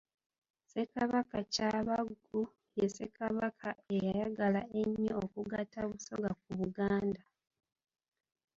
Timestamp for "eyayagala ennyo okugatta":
3.95-5.81